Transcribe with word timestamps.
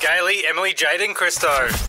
Gailey, 0.00 0.46
Emily, 0.46 0.72
Jade, 0.72 1.02
and 1.02 1.14
Christo. 1.14 1.68
Get 1.68 1.86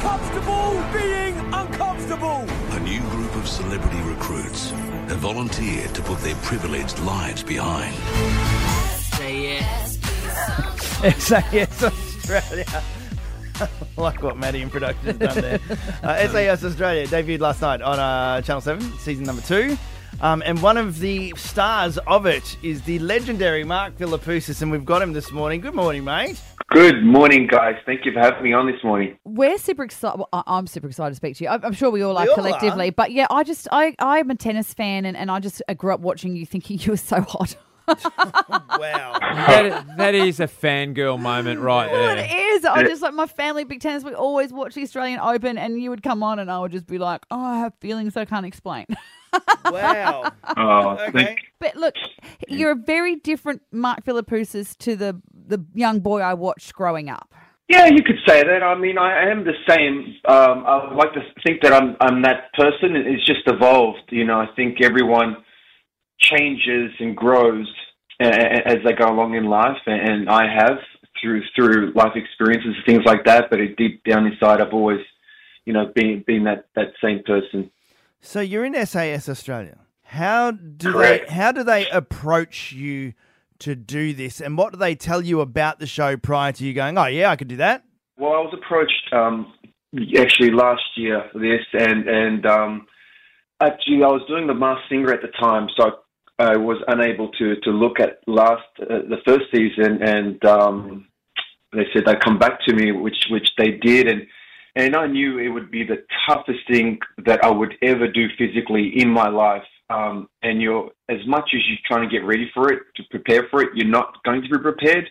comfortable 0.00 0.82
being 0.90 1.36
uncomfortable. 1.52 2.46
A 2.70 2.80
new 2.80 3.00
group 3.10 3.36
of 3.36 3.46
celebrity 3.46 4.00
recruits 4.00 4.70
have 4.70 5.18
volunteered 5.18 5.94
to 5.94 6.00
put 6.00 6.18
their 6.20 6.34
privileged 6.36 6.98
lives 7.00 7.42
behind. 7.42 7.94
SAS 11.20 11.82
Australia. 11.82 12.82
like 13.98 14.22
what 14.22 14.38
Maddie 14.38 14.62
in 14.62 14.70
production 14.70 15.04
has 15.06 15.18
done 15.18 15.40
there. 15.42 15.60
Uh, 16.02 16.28
SAS 16.28 16.64
Australia 16.64 17.06
debuted 17.06 17.40
last 17.40 17.60
night 17.60 17.82
on 17.82 17.98
uh, 17.98 18.40
Channel 18.40 18.62
7, 18.62 18.98
season 18.98 19.24
number 19.24 19.42
two. 19.42 19.76
Um, 20.20 20.42
and 20.46 20.62
one 20.62 20.76
of 20.78 20.98
the 21.00 21.32
stars 21.36 21.98
of 22.06 22.24
it 22.26 22.56
is 22.62 22.82
the 22.82 22.98
legendary 23.00 23.64
Mark 23.64 23.96
Philippoussis, 23.98 24.62
and 24.62 24.70
we've 24.70 24.84
got 24.84 25.02
him 25.02 25.12
this 25.12 25.30
morning. 25.30 25.60
Good 25.60 25.74
morning, 25.74 26.04
mate. 26.04 26.40
Good 26.70 27.04
morning, 27.04 27.46
guys. 27.46 27.76
Thank 27.84 28.04
you 28.06 28.12
for 28.12 28.20
having 28.20 28.42
me 28.42 28.52
on 28.52 28.66
this 28.66 28.82
morning. 28.82 29.16
We're 29.24 29.58
super 29.58 29.84
excited. 29.84 30.18
Well, 30.18 30.28
I- 30.32 30.42
I'm 30.46 30.66
super 30.66 30.88
excited 30.88 31.10
to 31.10 31.16
speak 31.16 31.36
to 31.36 31.44
you. 31.44 31.50
I'm 31.50 31.64
I'm 31.64 31.72
sure 31.74 31.90
we 31.90 32.02
all 32.02 32.16
are 32.16 32.24
We 32.24 32.28
all 32.30 32.34
collectively. 32.34 32.88
are. 32.88 32.92
But 32.92 33.12
yeah, 33.12 33.26
I 33.30 33.44
just 33.44 33.68
I 33.70 33.94
I'm 33.98 34.30
a 34.30 34.34
tennis 34.34 34.72
fan, 34.74 35.04
and, 35.04 35.16
and 35.16 35.30
I 35.30 35.38
just 35.38 35.62
I 35.68 35.74
grew 35.74 35.92
up 35.94 36.00
watching 36.00 36.34
you, 36.34 36.46
thinking 36.46 36.78
you 36.82 36.92
were 36.92 36.96
so 36.96 37.20
hot. 37.20 37.56
Wow. 38.78 39.18
That, 39.20 39.96
that 39.96 40.14
is 40.16 40.40
a 40.40 40.48
fangirl 40.48 41.20
moment 41.20 41.60
right 41.60 41.88
there. 41.90 42.16
it 42.18 42.30
is. 42.56 42.64
I 42.64 42.82
just 42.84 43.02
like 43.02 43.14
my 43.14 43.26
family, 43.26 43.64
big 43.64 43.80
tennis. 43.80 44.04
We 44.04 44.12
always 44.14 44.52
watch 44.52 44.74
the 44.74 44.82
Australian 44.82 45.20
Open, 45.20 45.56
and 45.58 45.80
you 45.80 45.90
would 45.90 46.02
come 46.02 46.22
on, 46.22 46.38
and 46.38 46.50
I 46.50 46.58
would 46.58 46.72
just 46.72 46.86
be 46.86 46.98
like, 46.98 47.24
"Oh, 47.30 47.40
I 47.44 47.58
have 47.58 47.72
feelings 47.80 48.16
I 48.16 48.24
can't 48.24 48.46
explain." 48.46 48.86
Wow. 49.64 50.32
Oh, 50.56 50.90
Okay. 51.08 51.10
thank, 51.24 51.38
but 51.60 51.76
look, 51.76 51.94
you're 52.48 52.70
a 52.70 52.74
very 52.76 53.16
different 53.16 53.60
Mark 53.70 54.02
Philippoussis 54.04 54.76
to 54.78 54.96
the 54.96 55.20
the 55.48 55.62
young 55.74 56.00
boy 56.00 56.20
I 56.20 56.32
watched 56.34 56.72
growing 56.74 57.10
up. 57.10 57.34
yeah, 57.68 57.86
you 57.86 58.02
could 58.02 58.16
say 58.26 58.42
that. 58.44 58.62
I 58.62 58.74
mean, 58.76 58.96
I 58.96 59.28
am 59.30 59.44
the 59.44 59.52
same. 59.68 60.14
Um, 60.26 60.64
I 60.66 60.86
would 60.88 60.96
like 60.96 61.12
to 61.14 61.22
think 61.44 61.60
that 61.62 61.72
I'm 61.74 61.96
I'm 62.00 62.22
that 62.22 62.52
person. 62.54 62.96
It's 62.96 63.26
just 63.26 63.42
evolved. 63.46 64.08
You 64.10 64.24
know, 64.24 64.40
I 64.40 64.46
think 64.56 64.80
everyone 64.82 65.36
changes 66.18 66.92
and 67.00 67.14
grows 67.16 67.68
a- 68.20 68.26
a- 68.26 68.66
as 68.68 68.78
they 68.84 68.92
go 68.92 69.06
along 69.12 69.34
in 69.34 69.44
life, 69.44 69.82
and 69.86 70.30
I 70.30 70.44
have 70.48 70.78
through 71.20 71.42
through 71.54 71.92
life 71.94 72.12
experiences, 72.14 72.74
and 72.76 72.84
things 72.86 73.04
like 73.04 73.24
that. 73.24 73.50
But 73.50 73.60
it 73.60 73.76
deep 73.76 74.02
down 74.04 74.26
inside, 74.26 74.60
I've 74.60 74.72
always, 74.72 75.00
you 75.64 75.72
know, 75.72 75.90
been 75.94 76.24
been 76.26 76.44
that 76.44 76.66
that 76.74 76.92
same 77.02 77.22
person. 77.24 77.70
So 78.20 78.40
you're 78.40 78.64
in 78.64 78.74
SAS 78.86 79.28
Australia. 79.28 79.78
How 80.02 80.52
do 80.52 80.92
Correct. 80.92 81.28
they 81.28 81.34
how 81.34 81.52
do 81.52 81.64
they 81.64 81.88
approach 81.88 82.72
you 82.72 83.14
to 83.60 83.74
do 83.74 84.12
this, 84.12 84.40
and 84.40 84.56
what 84.56 84.72
do 84.72 84.78
they 84.78 84.94
tell 84.94 85.22
you 85.22 85.40
about 85.40 85.78
the 85.78 85.86
show 85.86 86.16
prior 86.16 86.52
to 86.52 86.64
you 86.64 86.72
going? 86.74 86.96
Oh 86.98 87.06
yeah, 87.06 87.30
I 87.30 87.36
could 87.36 87.48
do 87.48 87.56
that. 87.56 87.84
Well, 88.18 88.32
I 88.32 88.38
was 88.38 88.54
approached 88.54 89.12
um, 89.12 89.52
actually 90.18 90.50
last 90.50 90.82
year 90.96 91.28
for 91.32 91.38
this, 91.38 91.62
and 91.72 92.08
and 92.08 92.46
um, 92.46 92.86
actually 93.60 94.02
I 94.02 94.08
was 94.08 94.22
doing 94.28 94.46
the 94.46 94.54
Masked 94.54 94.88
Singer 94.88 95.12
at 95.12 95.22
the 95.22 95.28
time, 95.28 95.68
so 95.76 95.98
I 96.38 96.56
was 96.56 96.76
unable 96.88 97.30
to 97.32 97.56
to 97.62 97.70
look 97.70 97.98
at 97.98 98.20
last 98.26 98.68
uh, 98.80 99.02
the 99.08 99.18
first 99.26 99.46
season, 99.54 100.02
and 100.02 100.44
um, 100.44 101.06
they 101.72 101.86
said 101.92 102.04
they'd 102.04 102.20
come 102.20 102.38
back 102.38 102.60
to 102.66 102.74
me, 102.74 102.92
which 102.92 103.26
which 103.30 103.48
they 103.56 103.72
did, 103.72 104.08
and 104.08 104.26
and 104.74 104.94
I 104.94 105.06
knew 105.06 105.38
it 105.38 105.48
would 105.48 105.70
be 105.70 105.84
the 105.84 106.04
toughest 106.28 106.60
thing 106.70 106.98
that 107.24 107.42
I 107.42 107.50
would 107.50 107.74
ever 107.82 108.06
do 108.08 108.26
physically 108.36 108.92
in 109.00 109.08
my 109.10 109.28
life. 109.28 109.64
Um, 109.88 110.28
and 110.42 110.60
you're 110.60 110.90
as 111.08 111.24
much 111.26 111.50
as 111.54 111.60
you're 111.68 111.78
trying 111.86 112.08
to 112.08 112.14
get 112.14 112.26
ready 112.26 112.50
for 112.52 112.72
it, 112.72 112.82
to 112.96 113.02
prepare 113.10 113.46
for 113.50 113.62
it, 113.62 113.70
you're 113.74 113.88
not 113.88 114.22
going 114.24 114.42
to 114.42 114.48
be 114.48 114.58
prepared. 114.58 115.08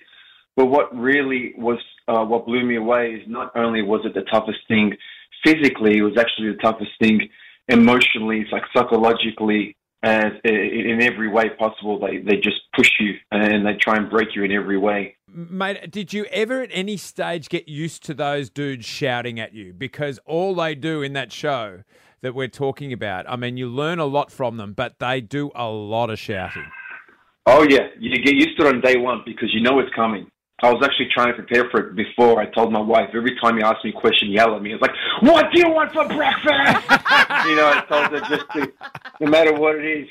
But 0.56 0.68
what 0.68 0.96
really 0.96 1.54
was 1.58 1.80
uh, 2.08 2.24
what 2.24 2.46
blew 2.46 2.64
me 2.64 2.76
away 2.76 3.14
is 3.14 3.24
not 3.28 3.52
only 3.56 3.82
was 3.82 4.02
it 4.06 4.14
the 4.14 4.22
toughest 4.32 4.60
thing 4.68 4.94
physically, 5.44 5.98
it 5.98 6.04
was 6.04 6.18
actually 6.20 6.52
the 6.52 6.62
toughest 6.62 6.92
thing 7.02 7.30
emotionally, 7.68 8.46
like 8.52 8.64
psychologically, 8.76 9.76
i- 10.06 10.40
in 10.50 11.02
every 11.02 11.28
way 11.28 11.50
possible. 11.50 12.00
They 12.00 12.18
they 12.18 12.38
just 12.38 12.58
push 12.76 12.92
you 13.00 13.16
and 13.32 13.66
they 13.66 13.74
try 13.74 13.96
and 13.96 14.10
break 14.10 14.36
you 14.36 14.44
in 14.44 14.52
every 14.52 14.78
way. 14.78 15.16
Mate, 15.28 15.92
did 15.92 16.14
you 16.14 16.26
ever 16.26 16.62
at 16.62 16.70
any 16.72 16.98
stage 16.98 17.50
get 17.50 17.68
used 17.68 18.04
to 18.06 18.14
those 18.14 18.50
dudes 18.50 18.86
shouting 18.86 19.40
at 19.40 19.54
you? 19.54 19.74
Because 19.74 20.20
all 20.26 20.56
they 20.56 20.76
do 20.76 21.02
in 21.02 21.14
that 21.14 21.32
show 21.32 21.84
that 22.22 22.34
we're 22.34 22.48
talking 22.48 22.94
about, 22.94 23.26
I 23.30 23.36
mean, 23.36 23.58
you 23.58 23.68
learn 23.68 24.00
a 24.00 24.06
lot 24.06 24.32
from 24.32 24.58
them, 24.58 24.74
but 24.74 25.00
they 25.00 25.22
do 25.22 25.52
a 25.56 25.68
lot 25.68 26.10
of 26.10 26.18
shouting. 26.20 26.66
Oh 27.48 27.64
yeah, 27.70 27.88
you 28.00 28.16
get 28.24 28.34
used 28.36 28.58
to 28.60 28.66
it 28.68 28.74
on 28.76 28.82
day 28.82 28.98
one 28.98 29.22
because 29.26 29.54
you 29.54 29.62
know 29.62 29.80
it's 29.80 29.94
coming. 29.94 30.28
I 30.64 30.72
was 30.72 30.82
actually 30.86 31.10
trying 31.14 31.28
to 31.28 31.34
prepare 31.34 31.70
for 31.70 31.90
it 31.90 31.96
before. 31.96 32.40
I 32.40 32.46
told 32.46 32.72
my 32.72 32.80
wife 32.80 33.10
every 33.14 33.36
time 33.42 33.58
he 33.58 33.64
asked 33.64 33.84
me 33.84 33.92
a 33.96 34.00
question, 34.00 34.32
yell 34.32 34.56
at 34.56 34.62
me. 34.62 34.72
It's 34.74 34.82
like, 34.82 34.96
"What 35.20 35.52
do 35.52 35.60
you 35.60 35.70
want 35.70 35.92
for 35.92 36.08
breakfast?" 36.08 36.48
you 37.48 37.56
know, 37.56 37.68
I 37.68 37.84
told 37.90 38.08
her 38.12 38.22
just 38.30 38.50
to, 38.54 38.72
no 39.20 39.28
matter 39.28 39.54
what 39.54 39.76
it 39.76 39.86
is, 39.86 40.08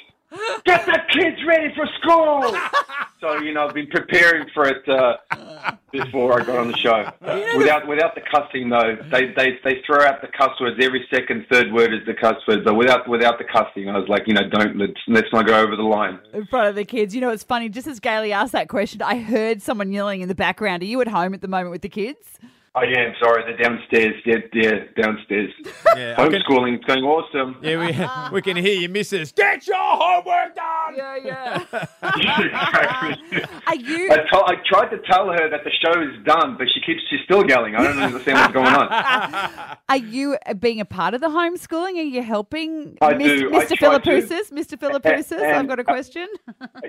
get 0.64 0.86
the 0.86 0.98
kids 1.10 1.36
ready 1.46 1.74
for 1.74 1.86
school. 2.00 2.56
so 3.20 3.40
you 3.40 3.52
know, 3.52 3.66
I've 3.66 3.74
been 3.74 3.88
preparing 3.88 4.48
for 4.52 4.66
it 4.66 4.88
uh, 4.88 5.76
before 5.92 6.40
I 6.40 6.44
got 6.44 6.58
on 6.58 6.70
the 6.70 6.76
show. 6.76 7.10
Without 7.56 7.86
without 7.86 8.14
the 8.14 8.22
cussing 8.32 8.68
though, 8.68 8.96
they 9.10 9.32
they 9.36 9.58
they 9.64 9.82
throw 9.86 10.04
out 10.04 10.20
the 10.20 10.28
cuss 10.28 10.58
words 10.60 10.78
every 10.82 11.06
second, 11.12 11.46
third 11.50 11.72
word 11.72 11.92
is 11.92 12.00
the 12.06 12.14
cuss 12.14 12.36
word. 12.48 12.64
But 12.64 12.74
without 12.74 13.08
without 13.08 13.38
the 13.38 13.44
cussing, 13.44 13.88
I 13.88 13.98
was 13.98 14.08
like, 14.08 14.22
you 14.26 14.34
know, 14.34 14.48
don't 14.48 14.76
let's 14.76 15.00
let's 15.08 15.32
not 15.32 15.46
go 15.46 15.58
over 15.58 15.76
the 15.76 15.82
line. 15.82 16.18
in 16.32 16.46
front 16.46 16.68
of 16.68 16.74
the 16.74 16.84
kids. 16.84 17.14
You 17.14 17.20
know, 17.20 17.30
it's 17.30 17.44
funny. 17.44 17.68
Just 17.68 17.86
as 17.86 18.00
Gailey 18.00 18.32
asked 18.32 18.52
that 18.52 18.68
question, 18.68 19.02
I 19.02 19.18
heard 19.18 19.62
someone 19.62 19.92
yelling 19.92 20.20
in 20.20 20.28
the 20.28 20.34
background. 20.34 20.82
Are 20.82 20.86
you 20.86 21.00
at 21.00 21.08
home 21.08 21.34
at 21.34 21.40
the 21.40 21.48
moment 21.48 21.70
with 21.70 21.82
the 21.82 21.88
kids? 21.88 22.38
I 22.76 22.86
am 22.86 23.14
sorry. 23.22 23.44
They're 23.44 23.56
downstairs. 23.56 24.14
Yeah, 24.26 24.36
yeah, 24.52 24.70
downstairs. 25.00 25.52
Yeah, 25.96 26.16
I 26.18 26.26
can- 26.28 26.42
Homeschooling's 26.42 26.84
going 26.86 27.04
awesome. 27.04 27.56
yeah, 27.62 27.78
we, 27.78 28.34
we 28.34 28.42
can 28.42 28.56
hear 28.56 28.74
you, 28.80 28.88
missus. 28.88 29.30
Get 29.30 29.64
your 29.64 29.76
homework 29.78 30.56
done. 30.56 30.96
Yeah, 30.96 31.16
yeah. 31.24 31.86
Are 33.68 33.74
you? 33.76 34.10
I, 34.10 34.16
told, 34.28 34.44
I 34.50 34.54
tried 34.66 34.88
to 34.90 34.98
tell 35.08 35.28
her 35.28 35.48
that 35.50 35.60
the 35.62 35.70
show 35.84 36.02
is 36.02 36.24
done, 36.24 36.56
but 36.58 36.66
she 36.74 36.80
keeps 36.80 37.00
she's 37.08 37.20
still 37.24 37.46
yelling. 37.48 37.76
I 37.76 37.84
don't 37.84 37.98
understand 38.00 38.38
what's 38.38 38.52
going 38.54 38.66
on. 38.66 39.76
Are 39.88 39.96
you 39.96 40.36
uh, 40.46 40.54
being 40.54 40.80
a 40.80 40.84
part 40.84 41.14
of 41.14 41.20
the 41.20 41.28
homeschooling? 41.28 41.96
Are 41.96 42.02
you 42.02 42.22
helping 42.24 42.98
I 43.00 43.14
Mis- 43.14 43.40
do. 43.40 43.54
I 43.54 43.64
Mr. 43.66 43.76
try 43.76 43.98
to. 43.98 44.00
Philippoussis? 44.10 44.50
Mr. 44.50 44.76
Philippoussis, 44.78 45.40
I've 45.40 45.68
got 45.68 45.78
a 45.78 45.84
question. 45.84 46.26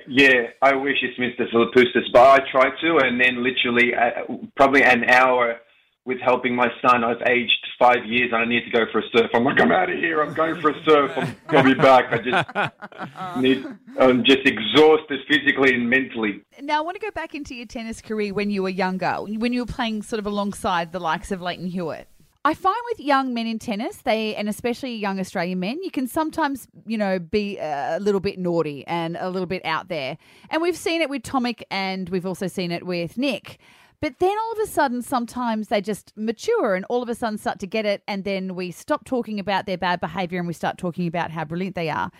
Yeah, 0.08 0.48
I 0.64 0.74
wish 0.76 0.98
it's 1.04 1.20
Mr. 1.20 1.48
Philippoussis, 1.54 2.12
but 2.12 2.24
I 2.28 2.40
try 2.52 2.70
to, 2.82 2.98
and 3.06 3.22
then 3.22 3.44
literally 3.44 3.94
uh, 3.94 4.34
probably 4.56 4.82
an 4.84 5.04
hour 5.12 5.58
with 6.06 6.20
helping 6.20 6.56
my 6.56 6.70
son. 6.82 7.04
I've 7.04 7.22
aged 7.28 7.68
five 7.78 8.06
years, 8.06 8.32
and 8.32 8.42
I 8.42 8.46
need 8.46 8.64
to 8.64 8.70
go 8.70 8.86
for 8.92 9.00
a 9.00 9.10
surf. 9.12 9.32
I'm 9.34 9.44
like, 9.44 9.60
I'm 9.60 9.72
out 9.72 9.90
of 9.90 9.98
here. 9.98 10.22
I'm 10.22 10.34
going 10.34 10.62
for 10.62 10.70
a 10.70 10.84
surf. 10.84 11.12
I'm 11.16 11.36
gonna 11.48 11.76
be 11.76 11.82
back. 11.82 12.12
I 12.12 12.18
just 12.20 13.38
need. 13.40 13.66
I'm 14.00 14.24
just 14.24 14.46
exhausted 14.46 15.22
physically 15.28 15.74
and 15.74 15.90
mentally. 15.90 16.42
Now, 16.62 16.78
I 16.78 16.82
want 16.82 16.96
to 16.96 17.02
go 17.02 17.12
back 17.12 17.36
into 17.36 17.56
your 17.56 17.66
tennis 17.66 18.02
career 18.02 18.34
when 18.34 18.50
you 18.50 18.64
were 18.64 18.70
younger, 18.70 19.16
when 19.16 19.52
you 19.52 19.62
were 19.62 19.72
playing 19.72 20.04
sort 20.04 20.20
of 20.20 20.26
alongside 20.26 20.92
the 20.92 21.00
likes 21.00 21.32
of 21.32 21.42
Lleyton 21.42 21.68
Hewitt. 21.68 22.08
I 22.46 22.54
find 22.54 22.78
with 22.92 23.00
young 23.00 23.34
men 23.34 23.48
in 23.48 23.58
tennis, 23.58 23.98
they 24.04 24.36
and 24.36 24.48
especially 24.48 24.96
young 24.96 25.20
Australian 25.20 25.60
men, 25.60 25.82
you 25.82 25.90
can 25.90 26.06
sometimes, 26.06 26.68
you 26.86 26.96
know, 26.96 27.18
be 27.18 27.60
uh, 27.60 27.98
a 27.98 28.00
little 28.00 28.20
bit 28.22 28.38
naughty 28.38 28.86
and 28.86 29.18
a 29.20 29.32
little 29.32 29.48
bit 29.48 29.66
out 29.66 29.88
there. 29.88 30.20
And 30.52 30.62
we've 30.62 30.78
seen 30.78 31.02
it 31.02 31.10
with 31.10 31.24
Tomic 31.24 31.64
and 31.72 32.08
we've 32.10 32.26
also 32.26 32.46
seen 32.46 32.72
it 32.72 32.86
with 32.86 33.18
Nick. 33.18 33.58
But 34.06 34.20
then 34.20 34.38
all 34.38 34.52
of 34.52 34.60
a 34.60 34.68
sudden, 34.68 35.02
sometimes 35.02 35.70
they 35.70 35.82
just 35.82 36.14
mature 36.16 36.76
and 36.76 36.86
all 36.92 37.02
of 37.02 37.10
a 37.10 37.16
sudden 37.16 37.40
start 37.40 37.58
to 37.62 37.66
get 37.66 37.88
it. 37.88 38.04
And 38.08 38.24
then 38.24 38.54
we 38.54 38.70
stop 38.70 39.04
talking 39.04 39.40
about 39.40 39.66
their 39.66 39.80
bad 39.80 40.00
behavior 40.00 40.38
and 40.38 40.48
we 40.48 40.54
start 40.54 40.78
talking 40.78 41.08
about 41.08 41.32
how 41.32 41.44
brilliant 41.44 41.74
they 41.74 41.90
are. 41.90 42.12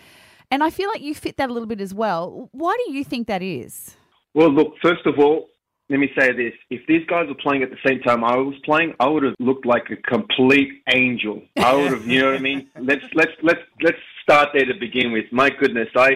And 0.50 0.64
I 0.64 0.70
feel 0.70 0.88
like 0.88 1.00
you 1.00 1.14
fit 1.14 1.36
that 1.36 1.48
a 1.48 1.52
little 1.52 1.68
bit 1.68 1.80
as 1.80 1.94
well. 1.94 2.48
Why 2.50 2.76
do 2.84 2.92
you 2.92 3.04
think 3.04 3.28
that 3.28 3.40
is? 3.40 3.94
Well, 4.34 4.50
look, 4.50 4.72
first 4.82 5.06
of 5.06 5.20
all, 5.20 5.46
let 5.88 6.00
me 6.00 6.10
say 6.18 6.32
this. 6.32 6.54
If 6.70 6.84
these 6.88 7.06
guys 7.06 7.28
were 7.28 7.36
playing 7.36 7.62
at 7.62 7.70
the 7.70 7.78
same 7.86 8.00
time 8.00 8.24
I 8.24 8.34
was 8.34 8.56
playing, 8.64 8.94
I 8.98 9.06
would 9.06 9.22
have 9.22 9.36
looked 9.38 9.64
like 9.64 9.88
a 9.92 9.96
complete 10.10 10.82
angel. 10.92 11.40
I 11.56 11.72
would 11.72 11.92
have, 11.92 12.04
you 12.04 12.20
know 12.20 12.32
what 12.32 12.40
I 12.40 12.42
mean? 12.42 12.68
Let's 12.80 13.04
let's 13.14 13.30
let's 13.44 13.62
let's 13.80 13.98
start 14.24 14.48
there 14.52 14.64
to 14.64 14.74
begin 14.74 15.12
with. 15.12 15.26
My 15.30 15.50
goodness, 15.50 15.88
I 15.94 16.14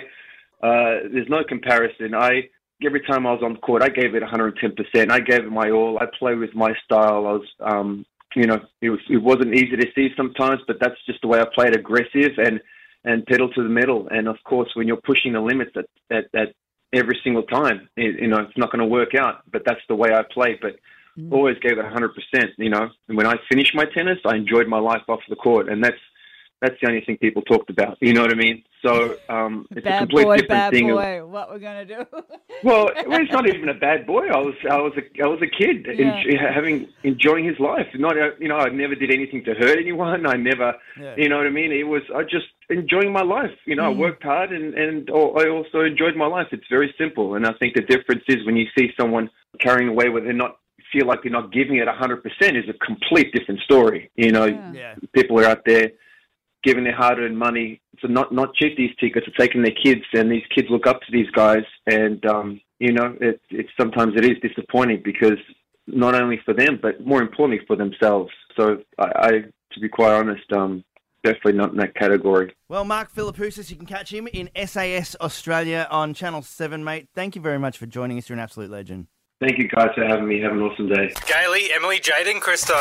uh, 0.65 1.07
there's 1.13 1.29
no 1.29 1.45
comparison. 1.45 2.13
I 2.13 2.49
every 2.85 3.01
time 3.01 3.27
I 3.27 3.33
was 3.33 3.43
on 3.43 3.55
the 3.55 3.59
court, 3.59 3.83
I 3.83 3.89
gave 3.89 4.15
it 4.15 4.23
110%. 4.23 5.11
I 5.11 5.21
gave 5.21 5.45
it 5.45 5.51
my 5.51 5.71
all. 5.71 5.99
I 6.01 6.07
play 6.19 6.35
with 6.35 6.55
my 6.55 6.73
style. 6.85 7.27
I 7.27 7.33
was 7.33 7.47
um, 7.61 8.07
you 8.37 8.47
know, 8.47 8.61
it 8.81 8.91
was 8.91 9.01
it 9.09 9.19
wasn't 9.19 9.55
easy 9.55 9.77
to 9.77 9.87
see 9.95 10.09
sometimes, 10.17 10.61
but 10.67 10.77
that's 10.81 10.95
just 11.07 11.21
the 11.23 11.29
way 11.29 11.41
I 11.41 11.47
played 11.55 11.75
aggressive 11.75 12.39
and 12.39 12.61
and 13.05 13.27
pedal 13.27 13.49
to 13.51 13.63
the 13.63 13.69
metal. 13.69 14.09
And 14.11 14.29
of 14.29 14.37
course, 14.45 14.71
when 14.75 14.87
you're 14.87 15.01
pushing 15.05 15.33
the 15.33 15.41
limits 15.41 15.73
at 15.77 15.87
at, 16.17 16.25
at 16.35 16.55
every 16.93 17.19
single 17.25 17.43
time, 17.45 17.89
it, 17.97 18.21
you 18.21 18.29
know, 18.29 18.39
it's 18.39 18.57
not 18.57 18.71
going 18.71 18.81
to 18.81 18.87
work 18.87 19.15
out. 19.15 19.43
But 19.51 19.63
that's 19.67 19.81
the 19.89 19.97
way 19.97 20.11
I 20.13 20.23
play. 20.33 20.59
But 20.61 20.77
always 21.31 21.59
gave 21.59 21.73
it 21.73 21.85
100%. 21.85 22.11
You 22.57 22.71
know, 22.71 22.89
and 23.09 23.17
when 23.17 23.27
I 23.27 23.35
finished 23.51 23.75
my 23.75 23.85
tennis, 23.85 24.19
I 24.25 24.37
enjoyed 24.37 24.69
my 24.69 24.79
life 24.79 25.03
off 25.09 25.21
the 25.29 25.37
court, 25.37 25.69
and 25.69 25.83
that's 25.83 25.97
That's 26.61 26.75
the 26.83 26.89
only 26.89 27.01
thing 27.01 27.17
people 27.17 27.41
talked 27.43 27.71
about. 27.71 27.97
You 28.01 28.13
know 28.13 28.21
what 28.21 28.33
I 28.33 28.37
mean? 28.37 28.63
So 28.85 29.17
um, 29.31 29.67
it's 29.71 29.79
a 29.81 29.89
Bad 29.89 29.99
complete 30.01 30.25
boy, 30.25 30.37
different 30.37 30.49
bad 30.49 30.73
thing. 30.73 30.91
of- 30.91 30.97
boy. 30.99 31.25
What 31.27 31.51
we're 31.51 31.59
gonna 31.59 31.85
do? 31.87 32.05
well, 32.63 32.91
well, 33.07 33.21
it's 33.23 33.33
not 33.33 33.49
even 33.49 33.69
a 33.71 33.75
bad 33.75 34.07
boy. 34.07 34.27
I 34.29 34.37
was, 34.39 34.55
I 34.71 34.77
was, 34.77 34.93
a, 34.99 35.23
I 35.23 35.27
was 35.27 35.41
a 35.41 35.47
kid, 35.47 35.87
Yeah. 35.87 36.23
enj- 36.23 36.55
having, 36.55 36.89
enjoying 37.03 37.45
his 37.47 37.59
life. 37.59 37.87
Not, 37.95 38.19
uh, 38.19 38.31
you 38.39 38.49
know, 38.49 38.57
I 38.59 38.69
never 38.69 38.95
did 38.95 39.11
anything 39.11 39.43
to 39.45 39.55
hurt 39.55 39.79
anyone. 39.79 40.27
I 40.27 40.37
never, 40.37 40.75
Yeah. 41.01 41.15
you 41.17 41.29
know 41.31 41.39
what 41.39 41.47
I 41.47 41.51
mean. 41.51 41.73
It 41.73 41.85
was, 41.87 42.03
I 42.15 42.23
just 42.25 42.47
enjoying 42.69 43.13
my 43.13 43.23
life. 43.23 43.53
You 43.65 43.77
know, 43.77 43.85
I 43.85 43.89
worked 43.95 44.23
hard, 44.23 44.53
and 44.53 44.75
and 44.75 45.09
I 45.11 45.49
also 45.49 45.81
enjoyed 45.81 46.15
my 46.17 46.27
life. 46.27 46.49
It's 46.53 46.69
very 46.69 46.95
simple, 46.99 47.35
and 47.37 47.47
I 47.47 47.53
think 47.55 47.75
the 47.75 47.83
difference 47.83 48.25
is 48.29 48.45
when 48.45 48.57
you 48.57 48.67
see 48.79 48.91
someone 49.01 49.31
carrying 49.61 49.89
away 49.89 50.09
where 50.11 50.23
they're 50.23 50.33
not 50.33 50.59
feel 50.93 51.07
like 51.07 51.23
they're 51.23 51.31
not 51.33 51.53
giving 51.53 51.77
it 51.77 51.87
hundred 51.89 52.21
percent 52.23 52.57
is 52.57 52.65
a 52.69 52.73
complete 52.85 53.33
different 53.33 53.61
story. 53.61 54.11
You 54.17 54.33
know, 54.33 54.47
Yeah. 54.47 54.73
Yeah. 54.73 54.95
people 55.15 55.39
are 55.41 55.45
out 55.45 55.65
there 55.65 55.93
giving 56.63 56.85
their 56.85 56.97
hard-earned 56.97 57.39
money 57.39 57.81
to 58.01 58.09
not 58.09 58.33
not 58.33 58.55
cheat 58.55 58.77
these 58.77 58.95
tickets, 59.01 59.27
to 59.27 59.33
taking 59.39 59.63
their 59.63 59.75
kids, 59.83 60.03
and 60.13 60.31
these 60.31 60.45
kids 60.55 60.69
look 60.71 60.87
up 60.87 61.01
to 61.03 61.13
these 61.13 61.31
guys, 61.31 61.65
and 61.87 62.25
um, 62.27 62.61
you 62.79 62.93
know, 62.93 63.17
it, 63.21 63.41
it's 63.51 63.71
sometimes 63.79 64.15
it 64.17 64.25
is 64.25 64.39
disappointing 64.43 65.03
because 65.05 65.39
not 65.87 66.15
only 66.15 66.41
for 66.45 66.55
them, 66.55 66.79
but 66.81 67.05
more 67.05 67.21
importantly 67.21 67.65
for 67.67 67.77
themselves. 67.77 68.31
So 68.57 68.79
I, 68.99 69.05
I 69.17 69.31
to 69.73 69.81
be 69.81 69.89
quite 69.89 70.13
honest, 70.13 70.53
um, 70.53 70.85
definitely 71.23 71.53
not 71.53 71.71
in 71.71 71.77
that 71.79 71.95
category. 71.95 72.55
Well, 72.69 72.85
Mark 72.85 73.13
Philippoussis, 73.13 73.71
you 73.71 73.77
can 73.77 73.87
catch 73.87 74.13
him 74.13 74.29
in 74.33 74.51
SAS 74.67 75.15
Australia 75.21 75.87
on 75.91 76.15
Channel 76.15 76.43
7, 76.43 76.83
mate. 76.83 77.09
Thank 77.15 77.37
you 77.37 77.43
very 77.43 77.59
much 77.59 77.79
for 77.79 77.87
joining 77.87 78.19
us. 78.19 78.29
You're 78.29 78.39
an 78.39 78.43
absolute 78.43 78.71
legend. 78.71 79.07
Thank 79.41 79.59
you 79.59 79.69
guys 79.69 79.89
for 79.95 80.05
having 80.05 80.29
me. 80.29 80.41
Have 80.41 80.53
an 80.53 80.61
awesome 80.61 80.89
day. 80.89 81.13
Gailey, 81.27 81.73
Emily, 81.73 81.99
Jade, 81.99 82.27
and 82.27 82.41
Christo. 82.41 82.75